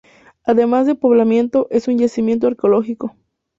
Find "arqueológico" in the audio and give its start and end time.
2.47-3.15